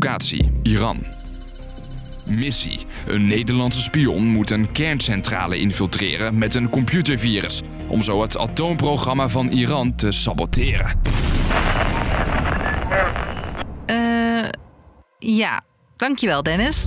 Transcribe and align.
Locatie: 0.00 0.52
Iran. 0.62 1.04
Missie. 2.26 2.78
Een 3.06 3.26
Nederlandse 3.26 3.80
spion 3.80 4.26
moet 4.26 4.50
een 4.50 4.72
kerncentrale 4.72 5.58
infiltreren 5.58 6.38
met 6.38 6.54
een 6.54 6.68
computervirus. 6.68 7.62
Om 7.88 8.02
zo 8.02 8.22
het 8.22 8.38
atoomprogramma 8.38 9.28
van 9.28 9.48
Iran 9.48 9.94
te 9.94 10.12
saboteren. 10.12 11.00
Eh, 13.86 14.48
ja, 15.18 15.60
dankjewel 15.96 16.42
Dennis. 16.42 16.86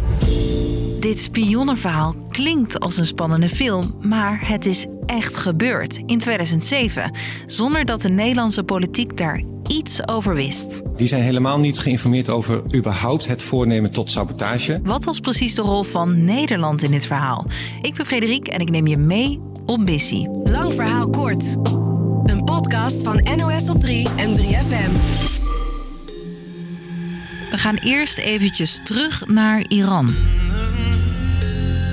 Dit 0.99 1.19
spionnenverhaal 1.19 2.15
klinkt 2.29 2.79
als 2.79 2.97
een 2.97 3.05
spannende 3.05 3.49
film, 3.49 3.95
maar 4.01 4.39
het 4.47 4.65
is 4.65 4.85
echt 5.05 5.35
gebeurd 5.35 5.97
in 6.05 6.19
2007, 6.19 7.15
zonder 7.45 7.85
dat 7.85 8.01
de 8.01 8.09
Nederlandse 8.09 8.63
politiek 8.63 9.17
daar 9.17 9.43
iets 9.71 10.07
over 10.07 10.35
wist. 10.35 10.81
Die 10.95 11.07
zijn 11.07 11.23
helemaal 11.23 11.59
niet 11.59 11.79
geïnformeerd 11.79 12.29
over 12.29 12.75
überhaupt 12.75 13.27
het 13.27 13.43
voornemen 13.43 13.91
tot 13.91 14.11
sabotage. 14.11 14.79
Wat 14.83 15.05
was 15.05 15.19
precies 15.19 15.55
de 15.55 15.61
rol 15.61 15.83
van 15.83 16.23
Nederland 16.23 16.83
in 16.83 16.91
dit 16.91 17.05
verhaal? 17.05 17.45
Ik 17.81 17.95
ben 17.95 18.05
Frederik 18.05 18.47
en 18.47 18.59
ik 18.59 18.69
neem 18.69 18.87
je 18.87 18.97
mee 18.97 19.39
op 19.65 19.79
missie. 19.79 20.29
Lang 20.43 20.73
verhaal 20.73 21.09
kort. 21.09 21.55
Een 22.23 22.43
podcast 22.45 23.03
van 23.03 23.27
NOS 23.37 23.69
op 23.69 23.79
3 23.79 24.07
en 24.17 24.37
3FM. 24.37 24.91
We 27.51 27.57
gaan 27.57 27.75
eerst 27.75 28.17
eventjes 28.17 28.79
terug 28.83 29.27
naar 29.27 29.65
Iran. 29.67 30.15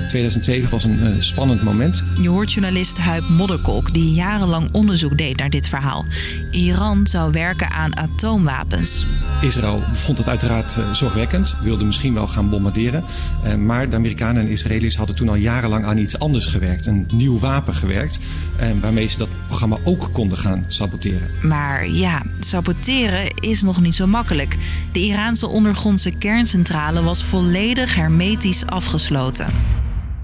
2007 0.09 0.69
was 0.69 0.83
een 0.83 0.99
uh, 1.03 1.15
spannend 1.19 1.63
moment. 1.63 2.03
Je 2.21 2.29
hoort 2.29 2.51
journalist 2.51 2.97
Huib 2.97 3.29
Modderkolk 3.29 3.93
die 3.93 4.13
jarenlang 4.13 4.69
onderzoek 4.71 5.17
deed 5.17 5.37
naar 5.37 5.49
dit 5.49 5.69
verhaal. 5.69 6.05
Iran 6.51 7.07
zou 7.07 7.31
werken 7.31 7.69
aan 7.71 7.97
atoomwapens. 7.97 9.05
Israël 9.41 9.83
vond 9.91 10.17
het 10.17 10.27
uiteraard 10.27 10.77
uh, 10.77 10.93
zorgwekkend, 10.93 11.55
wilde 11.63 11.85
misschien 11.85 12.13
wel 12.13 12.27
gaan 12.27 12.49
bombarderen. 12.49 13.03
Uh, 13.45 13.55
maar 13.55 13.89
de 13.89 13.95
Amerikanen 13.95 14.41
en 14.41 14.49
Israëli's 14.49 14.95
hadden 14.95 15.15
toen 15.15 15.29
al 15.29 15.35
jarenlang 15.35 15.85
aan 15.85 15.97
iets 15.97 16.19
anders 16.19 16.45
gewerkt. 16.45 16.85
Een 16.85 17.07
nieuw 17.13 17.39
wapen 17.39 17.73
gewerkt, 17.73 18.19
waarmee 18.81 19.07
ze 19.07 19.17
dat 19.17 19.29
programma 19.47 19.77
ook 19.83 20.09
konden 20.11 20.37
gaan 20.37 20.63
saboteren. 20.67 21.29
Maar 21.41 21.89
ja, 21.89 22.23
saboteren 22.39 23.33
is 23.39 23.61
nog 23.61 23.81
niet 23.81 23.95
zo 23.95 24.07
makkelijk. 24.07 24.57
De 24.91 24.99
Iraanse 24.99 25.47
ondergrondse 25.47 26.11
kerncentrale 26.17 27.01
was 27.01 27.23
volledig 27.23 27.95
hermetisch 27.95 28.65
afgesloten. 28.65 29.78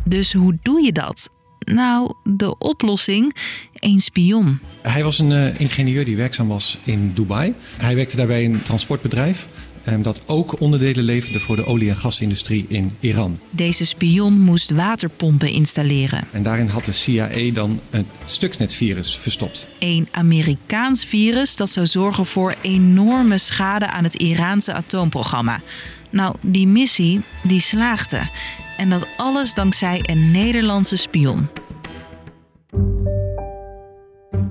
Dus 0.07 0.33
hoe 0.33 0.57
doe 0.61 0.81
je 0.83 0.91
dat? 0.91 1.29
Nou, 1.59 2.13
de 2.23 2.57
oplossing: 2.57 3.35
een 3.73 4.01
spion. 4.01 4.59
Hij 4.81 5.03
was 5.03 5.19
een 5.19 5.31
uh, 5.31 5.59
ingenieur 5.59 6.05
die 6.05 6.15
werkzaam 6.15 6.47
was 6.47 6.77
in 6.83 7.11
Dubai. 7.13 7.53
Hij 7.77 7.95
werkte 7.95 8.15
daarbij 8.15 8.43
in 8.43 8.53
een 8.53 8.61
transportbedrijf. 8.61 9.47
Um, 9.89 10.01
dat 10.01 10.21
ook 10.25 10.59
onderdelen 10.59 11.03
leverde 11.03 11.39
voor 11.39 11.55
de 11.55 11.65
olie- 11.65 11.89
en 11.89 11.97
gasindustrie 11.97 12.65
in 12.67 12.95
Iran. 12.99 13.39
Deze 13.49 13.85
spion 13.85 14.39
moest 14.39 14.71
waterpompen 14.71 15.49
installeren. 15.49 16.27
En 16.31 16.43
daarin 16.43 16.67
had 16.67 16.85
de 16.85 16.91
CIA 16.91 17.51
dan 17.53 17.79
een 17.89 18.05
Stuxnet-virus 18.25 19.17
verstopt. 19.17 19.67
Een 19.79 20.07
Amerikaans 20.11 21.05
virus 21.05 21.55
dat 21.55 21.69
zou 21.69 21.85
zorgen 21.85 22.25
voor 22.25 22.55
enorme 22.61 23.37
schade 23.37 23.87
aan 23.87 24.03
het 24.03 24.15
Iraanse 24.15 24.73
atoomprogramma. 24.73 25.61
Nou, 26.09 26.35
die 26.41 26.67
missie 26.67 27.21
die 27.43 27.59
slaagde. 27.59 28.29
En 28.77 28.89
dat 28.89 29.07
alles 29.17 29.53
dankzij 29.53 29.99
een 30.03 30.31
Nederlandse 30.31 30.95
spion. 30.95 31.49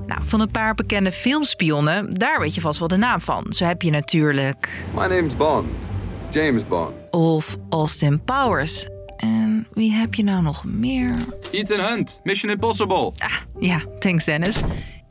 Nou, 0.07 0.21
van 0.25 0.41
een 0.41 0.51
paar 0.51 0.75
bekende 0.75 1.13
filmspionnen, 1.13 2.11
daar 2.19 2.41
weet 2.41 2.55
je 2.55 2.61
vast 2.61 2.79
wel 2.79 2.89
de 2.89 2.97
naam 2.97 3.21
van. 3.21 3.47
Zo 3.49 3.65
heb 3.65 3.83
je 3.83 3.91
natuurlijk. 3.91 4.85
My 4.95 5.07
name's 5.07 5.37
Bond. 5.37 5.67
James 6.31 6.67
Bond. 6.67 6.93
Of 7.11 7.57
Austin 7.69 8.25
Powers. 8.25 8.87
En 9.17 9.67
wie 9.73 9.93
heb 9.93 10.15
je 10.15 10.25
nou 10.25 10.43
nog 10.43 10.65
meer? 10.65 11.17
Ethan 11.51 11.81
Hunt, 11.81 12.21
Mission 12.23 12.53
Impossible. 12.53 13.13
Ah, 13.19 13.33
ja, 13.59 13.83
thanks 13.99 14.25
Dennis. 14.25 14.61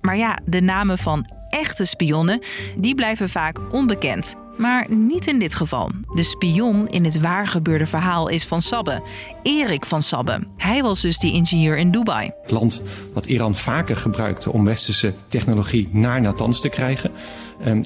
Maar 0.02 0.18
ja, 0.18 0.38
de 0.46 0.62
namen 0.62 0.98
van 0.98 1.26
echte 1.50 1.86
spionnen, 1.86 2.40
die 2.78 2.96
blijven 2.96 3.30
vaak 3.30 3.60
onbekend. 3.74 4.36
Maar 4.58 4.88
niet 4.90 5.28
in 5.28 5.40
dit 5.40 5.56
geval. 5.56 5.90
De 6.16 6.24
spion 6.24 6.88
in 6.88 7.06
het 7.06 7.20
waargebeurde 7.20 7.88
verhaal 7.88 8.28
is 8.28 8.46
van 8.46 8.62
Sabbe, 8.62 9.02
Erik 9.44 9.86
van 9.86 10.02
Sabbe. 10.02 10.40
Hij 10.58 10.82
was 10.82 11.02
dus 11.02 11.20
die 11.20 11.34
ingenieur 11.34 11.78
in 11.78 11.92
Dubai. 11.92 12.32
Het 12.42 12.52
land 12.52 12.82
wat 13.14 13.26
Iran 13.26 13.56
vaker 13.56 13.96
gebruikte 13.96 14.52
om 14.52 14.66
westerse 14.66 15.14
technologie 15.28 15.90
naar 15.92 16.22
Natanz 16.22 16.60
te 16.60 16.70
krijgen. 16.70 17.12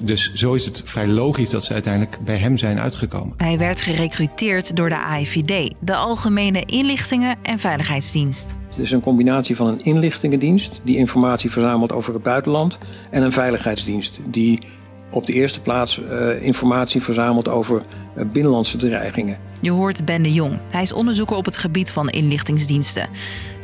Dus 0.02 0.32
zo 0.34 0.54
is 0.54 0.64
het 0.64 0.82
vrij 0.84 1.06
logisch 1.06 1.50
dat 1.50 1.64
ze 1.64 1.72
uiteindelijk 1.72 2.18
bij 2.24 2.36
hem 2.36 2.56
zijn 2.56 2.80
uitgekomen. 2.80 3.34
Hij 3.36 3.58
werd 3.58 3.80
gerecruiteerd 3.80 4.76
door 4.76 4.88
de 4.88 4.98
AIVD, 4.98 5.74
de 5.80 5.94
Algemene 5.94 6.62
Inlichtingen 6.64 7.36
en 7.42 7.58
Veiligheidsdienst. 7.58 8.56
Het 8.68 8.78
is 8.78 8.90
een 8.90 9.00
combinatie 9.00 9.56
van 9.56 9.66
een 9.66 9.84
inlichtingendienst 9.84 10.80
die 10.84 10.96
informatie 10.96 11.50
verzamelt 11.50 11.92
over 11.92 12.14
het 12.14 12.22
buitenland 12.22 12.78
en 13.10 13.22
een 13.22 13.32
veiligheidsdienst 13.32 14.20
die 14.24 14.58
op 15.10 15.26
de 15.26 15.32
eerste 15.32 15.60
plaats 15.60 16.00
uh, 16.00 16.42
informatie 16.42 17.02
verzamelt 17.02 17.48
over 17.48 17.82
uh, 18.16 18.24
binnenlandse 18.32 18.76
dreigingen. 18.76 19.38
Je 19.60 19.70
hoort 19.70 20.04
Ben 20.04 20.22
de 20.22 20.32
Jong. 20.32 20.58
Hij 20.70 20.82
is 20.82 20.92
onderzoeker 20.92 21.36
op 21.36 21.44
het 21.44 21.56
gebied 21.56 21.92
van 21.92 22.08
inlichtingsdiensten. 22.08 23.08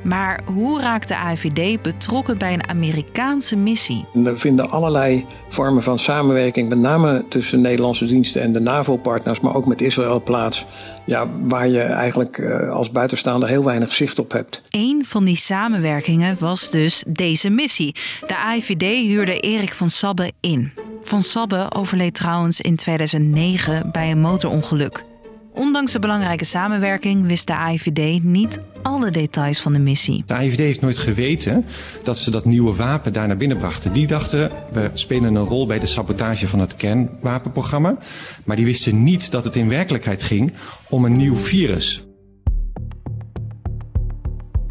Maar 0.05 0.41
hoe 0.45 0.81
raakt 0.81 1.09
de 1.09 1.17
AIVD 1.17 1.83
betrokken 1.83 2.39
bij 2.39 2.53
een 2.53 2.69
Amerikaanse 2.69 3.57
missie? 3.57 4.05
Er 4.25 4.39
vinden 4.39 4.71
allerlei 4.71 5.27
vormen 5.49 5.83
van 5.83 5.99
samenwerking, 5.99 6.69
met 6.69 6.79
name 6.79 7.25
tussen 7.29 7.61
Nederlandse 7.61 8.05
diensten 8.05 8.43
en 8.43 8.53
de 8.53 8.61
NAVO-partners, 8.61 9.41
maar 9.41 9.55
ook 9.55 9.67
met 9.67 9.81
Israël 9.81 10.23
plaats, 10.23 10.67
ja, 11.07 11.29
waar 11.41 11.69
je 11.69 11.81
eigenlijk 11.81 12.39
uh, 12.39 12.73
als 12.73 12.91
buitenstaander 12.91 13.49
heel 13.49 13.65
weinig 13.65 13.95
zicht 13.95 14.19
op 14.19 14.33
hebt. 14.33 14.63
Een 14.71 15.03
van 15.07 15.25
die 15.25 15.37
samenwerkingen 15.37 16.37
was 16.39 16.71
dus 16.71 17.05
deze 17.09 17.51
missie. 17.51 17.95
De 18.27 18.37
AIVD 18.37 19.07
huurde 19.07 19.41
Erik 19.41 19.73
van 19.73 19.89
Sabbe 19.89 20.33
in. 20.41 20.73
Van 21.07 21.23
Sabbe 21.23 21.67
overleed 21.73 22.15
trouwens 22.15 22.61
in 22.61 22.77
2009 22.77 23.89
bij 23.93 24.11
een 24.11 24.21
motorongeluk. 24.21 25.05
Ondanks 25.53 25.93
de 25.93 25.99
belangrijke 25.99 26.45
samenwerking 26.45 27.27
wist 27.27 27.47
de 27.47 27.57
AIVD 27.57 28.23
niet 28.23 28.61
alle 28.83 29.11
details 29.11 29.61
van 29.61 29.73
de 29.73 29.79
missie. 29.79 30.23
De 30.27 30.35
AIVD 30.35 30.59
heeft 30.59 30.81
nooit 30.81 30.99
geweten 30.99 31.65
dat 32.03 32.19
ze 32.19 32.31
dat 32.31 32.45
nieuwe 32.45 32.75
wapen 32.75 33.13
daar 33.13 33.27
naar 33.27 33.37
binnen 33.37 33.57
brachten. 33.57 33.93
Die 33.93 34.07
dachten, 34.07 34.51
we 34.73 34.91
spelen 34.95 35.35
een 35.35 35.45
rol 35.45 35.67
bij 35.67 35.79
de 35.79 35.87
sabotage 35.87 36.49
van 36.49 36.59
het 36.59 36.77
kernwapenprogramma. 36.77 37.97
Maar 38.45 38.57
die 38.57 38.65
wisten 38.65 39.03
niet 39.03 39.31
dat 39.31 39.45
het 39.45 39.57
in 39.57 39.69
werkelijkheid 39.69 40.23
ging 40.23 40.53
om 40.89 41.05
een 41.05 41.17
nieuw 41.17 41.37
virus. 41.37 42.05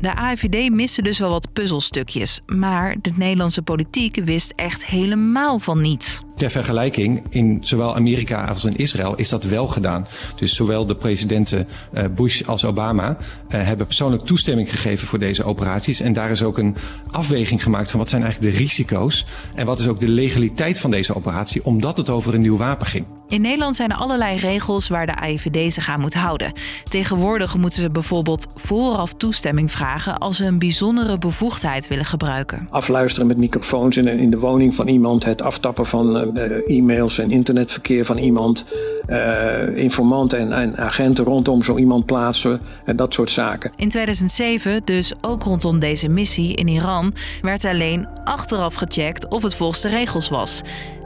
De 0.03 0.15
AIVD 0.15 0.69
miste 0.69 1.01
dus 1.01 1.19
wel 1.19 1.29
wat 1.29 1.53
puzzelstukjes, 1.53 2.41
maar 2.45 2.95
de 3.01 3.11
Nederlandse 3.15 3.61
politiek 3.61 4.21
wist 4.23 4.53
echt 4.55 4.85
helemaal 4.85 5.59
van 5.59 5.81
niets. 5.81 6.21
Ter 6.35 6.51
vergelijking, 6.51 7.23
in 7.29 7.57
zowel 7.61 7.95
Amerika 7.95 8.45
als 8.45 8.65
in 8.65 8.75
Israël 8.75 9.15
is 9.15 9.29
dat 9.29 9.43
wel 9.43 9.67
gedaan. 9.67 10.07
Dus 10.35 10.55
zowel 10.55 10.85
de 10.85 10.95
presidenten 10.95 11.67
Bush 12.15 12.41
als 12.41 12.65
Obama 12.65 13.17
hebben 13.47 13.85
persoonlijk 13.85 14.25
toestemming 14.25 14.69
gegeven 14.69 15.07
voor 15.07 15.19
deze 15.19 15.43
operaties. 15.43 15.99
En 15.99 16.13
daar 16.13 16.31
is 16.31 16.43
ook 16.43 16.57
een 16.57 16.75
afweging 17.11 17.63
gemaakt 17.63 17.91
van 17.91 17.99
wat 17.99 18.09
zijn 18.09 18.23
eigenlijk 18.23 18.53
de 18.53 18.59
risico's 18.59 19.25
en 19.55 19.65
wat 19.65 19.79
is 19.79 19.87
ook 19.87 19.99
de 19.99 20.07
legaliteit 20.07 20.79
van 20.79 20.91
deze 20.91 21.15
operatie, 21.15 21.65
omdat 21.65 21.97
het 21.97 22.09
over 22.09 22.33
een 22.33 22.41
nieuw 22.41 22.57
wapen 22.57 22.87
ging. 22.87 23.05
In 23.27 23.41
Nederland 23.41 23.75
zijn 23.75 23.89
er 23.89 23.97
allerlei 23.97 24.37
regels 24.37 24.87
waar 24.87 25.05
de 25.05 25.15
AIVD 25.15 25.73
zich 25.73 25.89
aan 25.89 25.99
moet 25.99 26.13
houden. 26.13 26.53
Tegenwoordig 26.83 27.57
moeten 27.57 27.81
ze 27.81 27.89
bijvoorbeeld 27.89 28.47
vooraf 28.55 29.13
toestemming 29.13 29.71
vragen 29.71 30.17
als 30.17 30.37
ze 30.37 30.45
een 30.45 30.59
bijzondere 30.59 31.17
bevoegdheid 31.17 31.87
willen 31.87 32.05
gebruiken. 32.05 32.67
Afluisteren 32.69 33.27
met 33.27 33.37
microfoons 33.37 33.97
in, 33.97 34.07
in 34.07 34.29
de 34.29 34.39
woning 34.39 34.75
van 34.75 34.87
iemand, 34.87 35.25
het 35.25 35.41
aftappen 35.41 35.85
van 35.85 36.37
uh, 36.37 36.77
e-mails 36.77 37.17
en 37.19 37.31
internetverkeer 37.31 38.05
van 38.05 38.17
iemand, 38.17 38.65
uh, 39.07 39.77
informanten 39.77 40.39
en, 40.39 40.51
en, 40.51 40.77
agenten 40.77 41.25
rondom 41.25 41.63
zo 41.63 41.77
iemand 41.77 42.05
plaatsen 42.05 42.61
en 42.85 42.95
dat 42.95 43.13
soort 43.13 43.31
zaken. 43.31 43.71
In 43.75 43.89
2007, 43.89 44.81
dus 44.85 45.13
ook 45.21 45.43
rondom 45.43 45.79
deze 45.79 46.09
missie 46.09 46.55
in 46.55 46.67
Iran, 46.67 47.13
werd 47.41 47.65
alleen 47.65 48.07
achteraf 48.23 48.73
gecheckt 48.73 49.27
of 49.27 49.43
het 49.43 49.55
volgens 49.55 49.81
de 49.81 49.89
regels 49.89 50.29
was. 50.29 50.61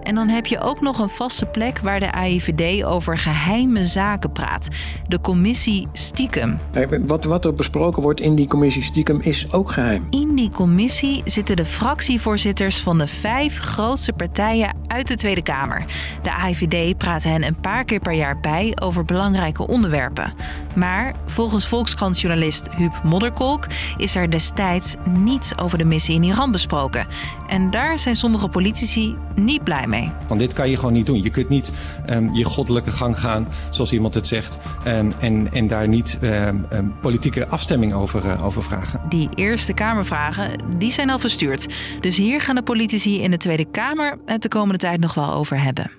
En 0.08 0.16
dan 0.16 0.28
heb 0.28 0.46
je 0.46 0.60
ook 0.60 0.82
nog 0.82 1.00
een 1.00 1.10
vaste 1.10 1.46
plek 1.46 1.80
waar 1.80 2.00
de 2.00 2.12
AIVD 2.12 2.84
over 2.84 3.18
geheime 3.18 3.86
zaken 3.86 4.32
praat. 4.32 4.68
De 5.04 5.22
commissie 5.22 5.88
Stiekem. 5.94 6.60
Wat, 7.06 7.24
wat 7.24 7.46
er 7.46 7.54
besproken 7.54 8.02
wordt 8.02 8.22
in 8.22 8.36
die 8.36 8.48
commissie 8.48 8.84
Stiekem 8.84 9.20
is 9.22 9.52
ook 9.52 9.72
geheim. 9.72 10.08
In 10.10 10.36
die 10.36 10.50
commissie 10.50 11.22
zitten 11.26 11.56
de 11.56 11.66
fractievoorzitters 11.66 12.82
van 12.82 12.98
de 12.98 13.08
vijf 13.08 13.58
grootste 13.58 14.14
partijen 14.14 14.76
uit 14.88 15.08
de 15.08 15.16
Tweede 15.16 15.44
Kamer. 15.44 15.86
De 16.22 16.34
AIVD 16.34 16.98
praat 16.98 17.24
hen 17.24 17.44
een 17.44 17.60
paar 17.60 17.84
keer 17.84 18.00
per 18.00 18.14
jaar 18.14 18.40
bij 18.40 18.78
over 18.82 19.06
belangrijke 19.06 19.68
onderwerpen. 19.68 20.34
Maar 20.76 21.14
volgens 21.26 21.68
Volkskrant-journalist 21.68 22.70
Huub 22.76 23.00
Modderkolk 23.04 23.66
is 23.98 24.16
er 24.16 24.32
destijds 24.32 24.96
niets 25.10 25.58
over 25.58 25.78
de 25.78 25.86
missie 25.86 26.16
in 26.16 26.24
Iran 26.24 26.52
besproken. 26.52 27.08
En 27.48 27.70
daar 27.70 28.00
zijn 28.00 28.16
sommige 28.16 28.48
politici 28.48 29.16
niet 29.36 29.64
blij 29.64 29.88
mee. 29.88 29.97
Mee. 30.00 30.12
Want 30.28 30.40
dit 30.40 30.54
kan 30.54 30.70
je 30.70 30.78
gewoon 30.78 30.94
niet 30.94 31.06
doen. 31.06 31.24
Je 31.24 31.30
kunt 31.30 31.50
niet 31.50 31.72
um, 32.10 32.34
je 32.34 32.44
goddelijke 32.44 32.92
gang 32.92 33.20
gaan, 33.20 33.48
zoals 33.70 33.92
iemand 33.92 34.14
het 34.14 34.28
zegt, 34.28 34.60
um, 34.88 35.12
en, 35.20 35.50
en 35.54 35.68
daar 35.68 35.88
niet 35.88 36.20
um, 36.22 36.94
politieke 37.02 37.48
afstemming 37.48 37.94
over, 37.94 38.26
uh, 38.26 38.46
over 38.46 38.64
vragen. 38.64 39.02
Die 39.10 39.30
Eerste 39.36 39.74
Kamervragen, 39.74 40.52
die 40.78 40.92
zijn 40.92 41.10
al 41.10 41.20
verstuurd. 41.20 41.68
Dus 42.00 42.18
hier 42.18 42.42
gaan 42.42 42.56
de 42.56 42.64
politici 42.64 43.22
in 43.22 43.32
de 43.32 43.38
Tweede 43.38 43.66
Kamer 43.72 44.18
het 44.26 44.42
de 44.42 44.48
komende 44.48 44.78
tijd 44.78 45.00
nog 45.00 45.14
wel 45.14 45.34
over 45.34 45.62
hebben. 45.62 45.92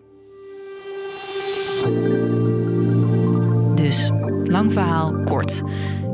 Dus, 3.74 4.10
lang 4.44 4.72
verhaal 4.72 5.22
kort. 5.24 5.62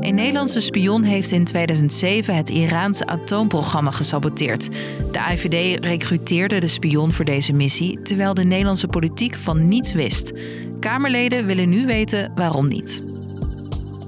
Een 0.05 0.15
Nederlandse 0.15 0.59
spion 0.59 1.03
heeft 1.03 1.31
in 1.31 1.43
2007 1.43 2.35
het 2.35 2.49
Iraanse 2.49 3.05
atoomprogramma 3.05 3.91
gesaboteerd. 3.91 4.69
De 5.11 5.19
IVD 5.31 5.85
recruteerde 5.85 6.59
de 6.59 6.67
spion 6.67 7.13
voor 7.13 7.25
deze 7.25 7.53
missie, 7.53 8.01
terwijl 8.01 8.33
de 8.33 8.43
Nederlandse 8.43 8.87
politiek 8.87 9.35
van 9.35 9.67
niets 9.67 9.93
wist. 9.93 10.31
Kamerleden 10.79 11.45
willen 11.45 11.69
nu 11.69 11.85
weten 11.85 12.31
waarom 12.35 12.67
niet. 12.67 13.01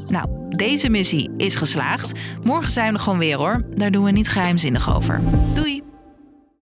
Nou, 0.08 0.30
deze 0.50 0.90
missie 0.90 1.30
is 1.38 1.56
geslaagd. 1.56 2.20
Morgen 2.44 2.72
zijn 2.72 2.94
we 2.94 3.00
gewoon 3.00 3.20
weer 3.20 3.38
hoor. 3.38 3.66
Daar 3.76 3.92
doen 3.92 4.04
we 4.04 4.12
niet 4.12 4.30
geheimzinnig 4.30 4.96
over. 4.96 5.22
Doei! 5.54 5.87